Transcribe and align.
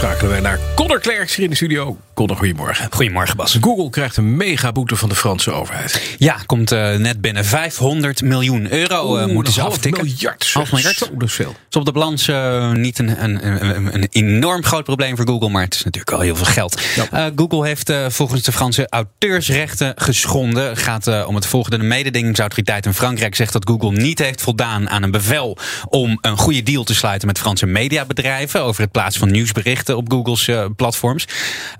Schakelen 0.00 0.30
wij 0.30 0.40
naar 0.40 0.58
Connor 0.74 1.00
Klerks 1.00 1.34
hier 1.34 1.44
in 1.44 1.50
de 1.50 1.56
studio. 1.56 1.98
Connor, 2.14 2.36
goedemorgen. 2.36 2.88
Goedemorgen 2.90 3.36
Bas. 3.36 3.58
Google 3.60 3.90
krijgt 3.90 4.16
een 4.16 4.36
megaboete 4.36 4.96
van 4.96 5.08
de 5.08 5.14
Franse 5.14 5.50
overheid. 5.50 6.16
Ja, 6.18 6.36
komt 6.46 6.72
uh, 6.72 6.96
net 6.96 7.20
binnen 7.20 7.44
500 7.44 8.22
miljoen 8.22 8.72
euro 8.72 9.18
uh, 9.18 9.26
moeten 9.26 9.52
ze 9.52 9.60
half 9.60 9.72
aftikken. 9.72 10.04
miljard. 10.04 10.50
Half 10.52 10.72
miljard. 10.72 10.96
Zo, 10.96 11.06
dat 11.12 11.28
is 11.28 11.34
veel. 11.34 11.54
is 11.70 11.76
op 11.76 11.84
de 11.84 11.92
balans 11.92 12.28
uh, 12.28 12.72
niet 12.72 12.98
een, 12.98 13.24
een, 13.24 13.46
een, 13.46 13.94
een, 13.94 14.06
enorm 14.10 14.64
groot 14.64 14.84
probleem 14.84 15.16
voor 15.16 15.26
Google, 15.26 15.48
maar 15.48 15.62
het 15.62 15.74
is 15.74 15.84
natuurlijk 15.84 16.12
al 16.12 16.20
heel 16.20 16.36
veel 16.36 16.46
geld. 16.46 16.80
Ja. 17.10 17.32
Google 17.36 17.66
heeft 17.66 17.92
volgens 18.08 18.42
de 18.42 18.52
Franse 18.52 18.86
auteursrechten 18.88 19.92
geschonden. 19.96 20.68
Het 20.68 20.78
gaat 20.78 21.26
om 21.26 21.34
het 21.34 21.46
volgende. 21.46 21.78
De 21.78 21.84
mededingingsautoriteit 21.84 22.86
in 22.86 22.94
Frankrijk 22.94 23.34
zegt 23.34 23.52
dat 23.52 23.68
Google 23.68 23.92
niet 23.92 24.18
heeft 24.18 24.42
voldaan 24.42 24.90
aan 24.90 25.02
een 25.02 25.10
bevel 25.10 25.58
om 25.88 26.18
een 26.20 26.36
goede 26.36 26.62
deal 26.62 26.84
te 26.84 26.94
sluiten 26.94 27.26
met 27.26 27.38
Franse 27.38 27.66
mediabedrijven 27.66 28.62
over 28.62 28.82
het 28.82 28.90
plaatsen 28.90 29.20
van 29.20 29.30
nieuwsberichten 29.30 29.89
op 29.96 30.12
Google's 30.12 30.50
platforms. 30.76 31.24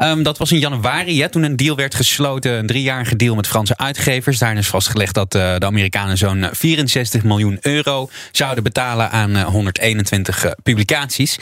Um, 0.03 0.23
dat 0.23 0.39
was 0.39 0.53
in 0.53 0.59
januari, 0.59 1.21
hè, 1.21 1.29
toen 1.29 1.43
een 1.43 1.57
deal 1.57 1.77
werd 1.77 1.95
gesloten, 1.95 2.53
een 2.53 2.67
driejarige 2.67 3.17
deal 3.17 3.35
met 3.35 3.47
Franse 3.47 3.77
uitgevers. 3.77 4.39
Daarin 4.39 4.59
is 4.59 4.69
vastgelegd 4.69 5.15
dat 5.15 5.35
uh, 5.35 5.57
de 5.57 5.67
Amerikanen 5.67 6.19
zo'n 6.19 6.49
64 6.53 7.23
miljoen 7.23 7.59
euro 7.61 8.09
zouden 8.33 8.65
betalen 8.65 9.11
aan 9.11 9.37
uh, 9.37 9.43
121 9.45 10.45
uh, 10.45 10.51
publicaties. 10.63 11.39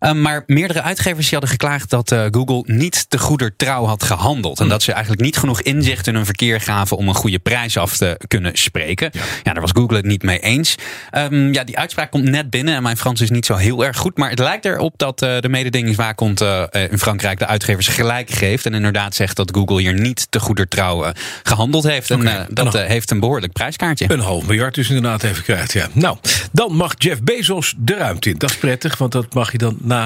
Uh, 0.00 0.12
maar 0.12 0.42
meerdere 0.46 0.82
uitgevers 0.82 1.28
die 1.28 1.38
hadden 1.38 1.50
geklaagd 1.50 1.90
dat 1.90 2.12
uh, 2.12 2.24
Google 2.30 2.62
niet 2.66 3.10
te 3.10 3.18
goeder 3.18 3.56
trouw 3.56 3.84
had 3.84 4.02
gehandeld. 4.02 4.60
En 4.60 4.68
dat 4.68 4.82
ze 4.82 4.92
eigenlijk 4.92 5.22
niet 5.22 5.36
genoeg 5.36 5.60
inzicht 5.60 6.06
in 6.06 6.14
hun 6.14 6.24
verkeer 6.24 6.60
gaven 6.60 6.96
om 6.96 7.08
een 7.08 7.14
goede 7.14 7.38
prijs 7.38 7.76
af 7.76 7.96
te 7.96 8.20
kunnen 8.28 8.56
spreken. 8.58 9.10
Ja, 9.12 9.20
ja 9.42 9.52
daar 9.52 9.62
was 9.62 9.70
Google 9.74 9.96
het 9.96 10.06
niet 10.06 10.22
mee 10.22 10.40
eens. 10.40 10.74
Um, 11.12 11.52
ja, 11.52 11.64
die 11.64 11.78
uitspraak 11.78 12.10
komt 12.10 12.24
net 12.24 12.50
binnen 12.50 12.74
en 12.74 12.82
mijn 12.82 12.96
Frans 12.96 13.20
is 13.20 13.30
niet 13.30 13.46
zo 13.46 13.54
heel 13.54 13.84
erg 13.84 13.96
goed. 13.96 14.16
Maar 14.16 14.30
het 14.30 14.38
lijkt 14.38 14.64
erop 14.64 14.94
dat 14.96 15.22
uh, 15.22 15.38
de 15.38 15.48
mededingingswaakhond 15.48 16.40
in 16.90 16.98
Frankrijk 16.98 17.38
de 17.38 17.46
uitgevers 17.46 17.88
gelijk 17.88 18.30
geeft. 18.30 18.66
En 18.66 18.74
inderdaad 18.74 19.14
zegt 19.14 19.36
dat 19.36 19.50
Google 19.54 19.80
hier 19.80 20.00
niet 20.00 20.26
te 20.30 20.40
goeder 20.40 20.68
trouw 20.68 21.12
gehandeld 21.42 21.84
heeft. 21.84 22.10
En 22.10 22.46
dat 22.50 22.72
heeft 22.72 23.10
een 23.10 23.20
behoorlijk 23.20 23.52
prijskaartje. 23.52 24.12
Een 24.12 24.20
half 24.20 24.46
miljard 24.46 24.74
dus 24.74 24.88
inderdaad 24.88 25.22
even 25.22 25.42
krijgt, 25.42 25.72
ja. 25.72 25.88
Nou, 25.92 26.16
dan 26.52 26.72
mag 26.72 26.94
Jeff 26.98 27.22
Bezos 27.22 27.74
de 27.78 27.94
ruimte 27.94 28.30
in. 28.30 28.38
Dat 28.38 28.50
is 28.50 28.56
prettig, 28.56 28.98
want 28.98 29.12
dat 29.12 29.34
mag 29.34 29.52
je 29.52 29.58
dan 29.58 29.76
na 29.88 30.00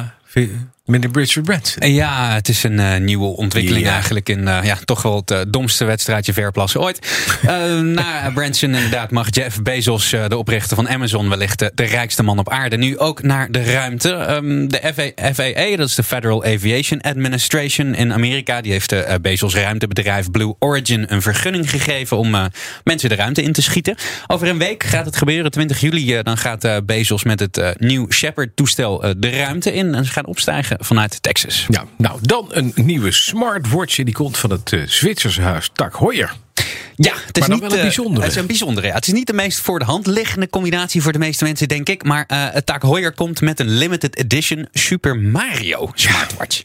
meneer 0.85 1.11
Richard 1.13 1.47
Branson. 1.47 1.93
Ja, 1.93 2.35
het 2.35 2.49
is 2.49 2.63
een 2.63 2.79
uh, 2.79 2.97
nieuwe 2.97 3.27
ontwikkeling 3.27 3.87
eigenlijk 3.87 4.29
in 4.29 4.41
uh, 4.41 4.59
ja, 4.63 4.79
toch 4.85 5.03
wel 5.03 5.17
het 5.17 5.31
uh, 5.31 5.41
domste 5.49 5.85
wedstrijdje 5.85 6.33
verplassen 6.33 6.81
ooit. 6.81 7.07
Na 7.83 8.31
Branson 8.35 8.75
inderdaad 8.75 9.11
mag 9.11 9.27
Jeff 9.31 9.63
Bezos, 9.63 10.11
de 10.11 10.37
oprichter 10.37 10.77
van 10.77 10.89
Amazon, 10.89 11.29
wellicht 11.29 11.59
de, 11.59 11.73
de, 11.75 11.85
rijkste 11.85 12.23
man 12.23 12.39
op 12.39 12.51
aarde, 12.51 12.77
nu 12.77 12.99
ook 12.99 13.23
naar 13.23 13.51
de 13.51 13.65
ruimte. 13.65 14.11
Um, 14.31 14.69
de 14.69 14.93
FA, 14.95 15.33
FAA, 15.33 15.77
dat 15.77 15.89
is 15.89 15.95
de 15.95 16.03
Federal 16.03 16.45
Aviation 16.45 17.01
Administration 17.01 17.95
in 17.95 18.13
Amerika, 18.13 18.61
die 18.61 18.73
heeft 18.73 18.91
de 18.91 19.19
Bezos 19.23 19.55
ruimtebedrijf 19.55 20.31
Blue 20.31 20.55
Origin 20.59 21.05
een 21.09 21.23
vergunning 21.23 21.71
gegeven 21.71 22.17
om 22.17 22.51
mensen 22.85 23.09
de 23.09 23.15
ruimte 23.15 23.43
in 23.43 23.53
te 23.53 23.63
schieten. 23.63 23.95
Over 24.27 24.49
een 24.49 24.59
week 24.59 24.83
gaat 24.83 25.07
het 25.07 25.17
gebeuren, 25.17 25.51
20 25.51 25.81
juli, 25.81 26.23
dan 26.23 26.39
gaat 26.39 26.87
Bezos 26.87 27.25
met 27.25 27.41
het 27.41 27.75
New 27.79 28.13
Shepard 28.13 28.57
toestel 28.57 29.15
de 29.19 29.31
ruimte 29.31 29.73
in 29.73 29.95
en 29.95 30.05
ze 30.05 30.13
gaan 30.13 30.27
opstijgen 30.27 30.72
vanuit 30.81 31.23
Texas. 31.23 31.67
Ja, 31.69 31.85
nou 31.99 32.19
dan 32.23 32.47
een 32.51 32.73
nieuwe 32.75 33.13
smartwatch. 33.13 33.97
Die 33.97 34.15
komt 34.15 34.39
van 34.39 34.51
het 34.51 34.73
uh, 34.73 34.87
Zwitserse 34.87 35.43
huis 35.43 35.71
Tak 35.73 35.99
Heuer. 35.99 36.35
Ja, 36.97 37.13
het 37.27 37.39
is 37.39 37.47
niet 37.47 37.61
wel 37.61 37.73
een 37.73 37.81
bijzondere. 37.81 38.17
Uh, 38.19 38.23
het 38.23 38.33
is 38.33 38.41
een 38.41 38.47
bijzondere. 38.47 38.87
Ja. 38.87 38.95
Het 38.95 39.07
is 39.07 39.13
niet 39.13 39.27
de 39.27 39.33
meest 39.33 39.59
voor 39.61 39.79
de 39.79 39.85
hand 39.85 40.07
liggende 40.07 40.49
combinatie 40.49 41.03
voor 41.03 41.13
de 41.13 41.19
meeste 41.19 41.45
mensen, 41.45 41.69
denk 41.69 41.89
ik. 41.89 42.05
Maar 42.05 42.25
uh, 42.33 42.47
het 42.51 42.67
Tak 42.67 42.83
Heuer 42.83 43.13
komt 43.13 43.41
met 43.41 43.61
een 43.61 43.71
limited 43.71 44.17
edition 44.17 44.69
Super 44.73 45.17
Mario 45.17 45.91
smartwatch. 45.95 46.63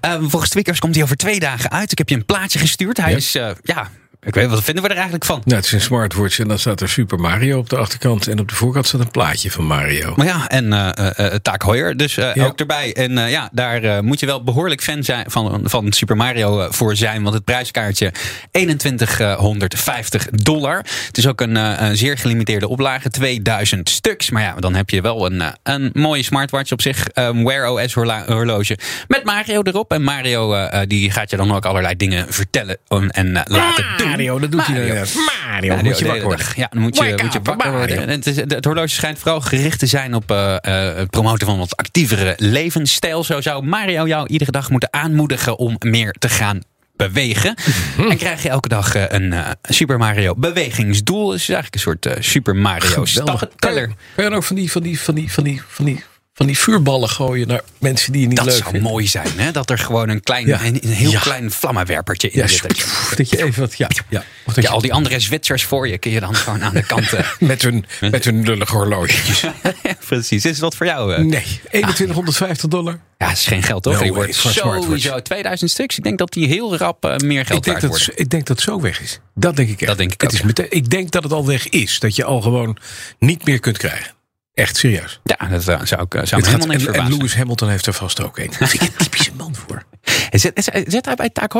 Ja. 0.00 0.18
volgens 0.20 0.50
Twickers 0.50 0.78
komt 0.78 0.94
hij 0.94 1.04
over 1.04 1.16
twee 1.16 1.40
dagen 1.40 1.70
uit. 1.70 1.92
Ik 1.92 1.98
heb 1.98 2.08
je 2.08 2.14
een 2.14 2.24
plaatje 2.24 2.58
gestuurd. 2.58 2.96
Hij 2.96 3.10
Ja. 3.10 3.16
is, 3.16 3.32
ja, 3.62 3.90
ik 4.24 4.34
weet 4.34 4.48
wat 4.48 4.62
vinden 4.62 4.82
we 4.82 4.88
er 4.88 4.94
eigenlijk 4.94 5.24
van? 5.24 5.42
Nou, 5.44 5.56
het 5.56 5.64
is 5.64 5.72
een 5.72 5.80
smartwatch 5.80 6.38
en 6.38 6.48
dan 6.48 6.58
staat 6.58 6.80
er 6.80 6.88
Super 6.88 7.18
Mario 7.20 7.58
op 7.58 7.70
de 7.70 7.76
achterkant. 7.76 8.28
En 8.28 8.38
op 8.40 8.48
de 8.48 8.54
voorkant 8.54 8.86
staat 8.86 9.00
een 9.00 9.10
plaatje 9.10 9.50
van 9.50 9.64
Mario. 9.64 10.12
Maar 10.16 10.26
ja, 10.26 10.48
en 10.48 10.64
uh, 10.64 10.88
uh, 11.18 11.26
Tak 11.42 11.62
Heuer 11.62 11.96
dus 11.96 12.16
uh, 12.16 12.34
Ja. 12.34 12.44
ook 12.44 12.58
erbij. 12.60 12.94
En 12.94 13.12
ja, 13.12 13.48
daar 13.52 14.04
moet 14.04 14.20
je 14.20 14.26
wel 14.26 14.42
behoorlijk 14.42 14.82
fan 14.82 15.02
zijn 15.04 15.30
van, 15.30 15.60
van 15.64 15.92
Super 15.92 16.16
Mario 16.16 16.66
voor 16.70 16.96
zijn. 16.96 17.22
Want 17.22 17.34
het 17.34 17.44
prijskaartje 17.44 18.12
2150 18.50 20.26
dollar. 20.30 20.76
Het 21.06 21.18
is 21.18 21.26
ook 21.26 21.40
een, 21.40 21.54
een 21.56 21.96
zeer 21.96 22.18
gelimiteerde 22.18 22.68
oplage, 22.68 23.10
2000 23.10 23.88
stuks. 23.88 24.30
Maar 24.30 24.42
ja, 24.42 24.54
dan 24.54 24.74
heb 24.74 24.90
je 24.90 25.00
wel 25.00 25.26
een, 25.26 25.42
een 25.62 25.90
mooie 25.92 26.22
smartwatch 26.22 26.72
op 26.72 26.82
zich. 26.82 27.06
Um, 27.14 27.44
Wear 27.44 27.68
OS 27.68 27.94
horloge 27.94 28.78
met 29.08 29.24
Mario 29.24 29.62
erop. 29.62 29.92
En 29.92 30.02
Mario 30.02 30.68
die 30.86 31.10
gaat 31.10 31.30
je 31.30 31.36
dan 31.36 31.54
ook 31.54 31.64
allerlei 31.64 31.96
dingen 31.96 32.26
vertellen 32.32 32.78
en, 32.88 33.10
en 33.10 33.32
laten 33.32 33.84
doen. 33.96 34.13
Mario, 34.16 34.38
dat 34.38 34.52
doet 34.52 34.66
hij 34.66 35.04
Mario. 35.50 35.82
moet 35.82 35.98
je 35.98 36.04
wakker 36.06 36.24
worden. 36.24 36.46
Ja, 36.56 36.68
dan 36.70 36.82
moet 36.82 36.96
je, 36.96 37.04
Wake 37.04 37.22
moet 37.22 37.32
je 37.32 37.38
up, 37.38 37.46
wakker 37.46 37.72
worden. 37.72 37.98
En 37.98 38.08
het, 38.08 38.26
is, 38.26 38.36
het 38.36 38.64
horloge 38.64 38.88
schijnt 38.88 39.18
vooral 39.18 39.40
gericht 39.40 39.78
te 39.78 39.86
zijn 39.86 40.14
op 40.14 40.30
uh, 40.30 40.56
uh, 40.68 40.94
het 40.94 41.10
promoten 41.10 41.46
van 41.46 41.58
wat 41.58 41.76
actievere 41.76 42.34
levensstijl. 42.36 43.24
Zo 43.24 43.40
zou 43.40 43.64
Mario 43.64 44.06
jou 44.06 44.26
iedere 44.28 44.50
dag 44.50 44.70
moeten 44.70 44.92
aanmoedigen 44.92 45.58
om 45.58 45.76
meer 45.78 46.14
te 46.18 46.28
gaan 46.28 46.60
bewegen. 46.96 47.54
Mhm. 47.96 48.10
En 48.10 48.16
krijg 48.16 48.42
je 48.42 48.48
elke 48.48 48.68
dag 48.68 48.96
uh, 48.96 49.02
een 49.08 49.32
uh, 49.32 49.50
Super 49.62 49.98
Mario 49.98 50.34
bewegingsdoel. 50.34 51.26
Dus 51.26 51.46
het 51.46 51.48
is 51.48 51.54
eigenlijk 51.54 51.74
een 51.74 51.80
soort 51.80 52.06
uh, 52.06 52.22
Super 52.22 52.56
Mario 52.56 53.04
stappenteller. 53.04 53.86
Kan 53.86 53.96
je 54.16 54.22
dan 54.22 54.34
ook 54.34 54.44
van 54.44 54.56
die, 54.56 54.70
van 54.70 54.82
die, 54.82 55.00
van 55.00 55.14
die, 55.14 55.32
van 55.32 55.44
die, 55.44 55.62
van 55.66 55.84
die, 55.84 56.04
van 56.36 56.46
die 56.46 56.58
vuurballen 56.58 57.08
gooien 57.08 57.48
naar 57.48 57.60
mensen 57.78 58.12
die 58.12 58.20
je 58.20 58.26
niet 58.26 58.36
Dat 58.36 58.46
leuk 58.46 58.54
zou 58.56 58.70
vindt? 58.70 58.86
mooi 58.86 59.06
zijn, 59.06 59.28
hè? 59.36 59.50
Dat 59.50 59.70
er 59.70 59.78
gewoon 59.78 60.08
een, 60.08 60.20
klein, 60.22 60.46
Ja. 60.46 60.64
een, 60.64 60.78
een 60.84 60.90
heel 60.92 61.10
Ja. 61.10 61.20
klein 61.20 61.50
vlammenwerpertje 61.50 62.30
in 62.30 62.40
Ja, 62.40 62.46
zit. 62.46 62.62
Dat 62.62 62.78
je- 62.78 63.14
dat 63.16 63.30
je 63.30 63.42
even 63.44 63.60
wat, 63.60 63.76
ja, 63.76 63.88
ja. 64.08 64.24
Of 64.46 64.54
dat 64.54 64.64
Ja, 64.64 64.70
je- 64.70 64.74
al 64.76 64.80
die 64.80 64.92
andere 64.92 65.20
Zwitsers 65.20 65.64
voor 65.64 65.88
je 65.88 65.98
kun 65.98 66.10
je 66.10 66.20
dan 66.20 66.34
gewoon 66.34 66.62
aan 66.64 66.74
de 66.74 66.82
kant. 66.86 67.12
eh, 67.12 67.26
met 67.38 67.62
hun, 67.62 67.84
met 68.00 68.24
hun 68.24 68.42
lullige 68.42 68.76
horloges. 68.76 69.44
Precies. 70.08 70.44
Is 70.44 70.58
dat 70.58 70.76
voor 70.76 70.86
jou? 70.86 71.14
eh? 71.14 71.22
Nee, 71.24 71.60
2150 71.70 72.68
dollar. 72.68 72.98
Ja, 73.18 73.26
dat 73.28 73.36
is 73.36 73.46
geen 73.46 73.62
geld 73.62 73.82
toch? 73.82 73.92
No 73.94 74.02
die 74.02 74.12
wordt 74.12 74.34
sowieso 74.34 75.22
2000 75.22 75.70
stuks. 75.70 75.96
Ik 75.98 76.04
denk 76.04 76.18
dat 76.18 76.32
die 76.32 76.46
heel 76.48 76.76
rap 76.76 77.04
eh, 77.04 77.16
meer 77.16 77.46
geld 77.46 77.58
Ik 77.58 77.64
denk, 77.64 77.80
waard 77.80 77.80
dat, 77.80 77.90
worden. 78.06 78.24
ik 78.24 78.30
denk 78.30 78.46
dat 78.46 78.56
het 78.56 78.66
zo 78.66 78.80
weg 78.80 79.00
is. 79.00 79.18
Dat 79.34 79.56
denk 79.56 79.68
ik 79.68 79.78
echt. 79.78 79.88
Dat 79.88 79.98
denk 79.98 80.12
ik 80.12 80.20
het 80.20 80.30
ook, 80.30 80.34
is 80.34 80.40
ja. 80.40 80.46
meteen, 80.46 80.66
ik 80.70 80.90
denk 80.90 81.10
dat 81.10 81.22
het 81.22 81.32
al 81.32 81.46
weg 81.46 81.68
is. 81.68 81.98
Dat 81.98 82.16
je 82.16 82.24
al 82.24 82.40
gewoon 82.40 82.76
niet 83.18 83.44
meer 83.46 83.58
kunt 83.60 83.78
krijgen. 83.78 84.12
Echt 84.54 84.76
serieus. 84.76 85.20
Ja, 85.24 85.48
dat 85.48 85.68
eh, 85.68 85.80
zou 85.84 86.02
ik 86.02 86.14
eh, 86.14 86.24
zou 86.24 86.40
me 86.40 86.46
helemaal 86.46 86.68
gaat, 86.68 86.86
niks 86.86 86.98
en. 86.98 87.10
Lewis 87.16 87.34
Hamilton 87.36 87.68
heeft 87.68 87.86
er 87.86 87.92
vast 87.92 88.22
ook 88.22 88.38
een. 88.38 88.50
Daar 88.58 88.68
vind 88.68 88.82
ik 88.82 88.88
een 88.88 88.96
typische 88.96 89.32
man 89.36 89.54
voor. 89.54 89.82
Zit, 90.30 90.70
zit 90.86 91.04
hij 91.04 91.14
bij 91.14 91.30
Taak 91.30 91.52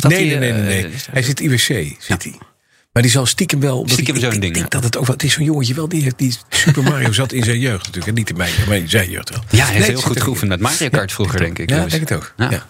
dat 0.00 0.10
Nee, 0.10 0.26
nee, 0.26 0.36
hij, 0.38 0.38
nee. 0.38 0.62
nee, 0.62 0.84
eh, 0.84 0.90
nee. 0.90 1.00
Hij 1.10 1.22
zit 1.22 1.40
IWC, 1.40 1.96
zit 1.98 2.22
hij. 2.22 2.38
Maar 2.92 3.02
die 3.02 3.12
zal 3.12 3.26
stiekem 3.26 3.60
wel... 3.60 3.84
Stiekem 3.88 4.14
ik- 4.14 4.20
zo'n 4.20 4.32
ik, 4.32 4.40
ding, 4.40 4.56
Ik 4.56 4.60
denk 4.60 4.72
ja. 4.72 4.78
dat 4.78 4.84
het 4.84 4.96
ook 4.96 5.06
wel... 5.06 5.14
Het 5.14 5.24
is 5.24 5.32
zo'n 5.32 5.44
jongetje 5.44 5.74
wel, 5.74 5.88
die, 5.88 6.02
heeft- 6.02 6.18
die 6.18 6.36
Super 6.48 6.82
Mario 6.82 7.12
zat 7.12 7.32
in 7.32 7.42
zijn 7.44 7.58
jeugd 7.58 7.78
natuurlijk. 7.86 8.06
En 8.06 8.14
niet 8.14 8.30
in 8.30 8.36
mijn, 8.36 8.52
maar 8.68 8.76
in 8.76 8.88
zijn 8.88 9.10
jeugd 9.10 9.30
wel. 9.30 9.42
Ja, 9.50 9.64
hij 9.64 9.74
heeft 9.74 9.86
heel 9.86 10.00
goed 10.00 10.20
geoefend 10.22 10.48
met 10.48 10.60
Mario 10.60 10.88
Kart 10.88 11.12
vroeger, 11.12 11.38
denk 11.38 11.58
ik. 11.58 11.70
Ja, 11.70 11.86
denk 11.86 12.08
het 12.08 12.12
ook. 12.12 12.34
Ja. 12.36 12.50
Ja. 12.50 12.66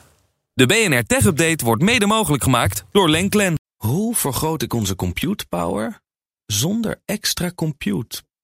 De 0.54 0.66
BNR 0.66 1.03
Tech 1.06 1.25
Update 1.25 1.65
wordt 1.65 1.82
mede 1.82 2.06
mogelijk 2.06 2.42
gemaakt 2.42 2.84
door 2.92 3.10
Lenklen. 3.10 3.54
Hoe 3.76 4.15
vergroot 4.16 4.62
ik 4.62 4.72
onze 4.72 4.97
compute 4.97 5.47
power 5.48 6.00
zonder 6.47 7.00
extra 7.04 7.50
compute 7.54 8.22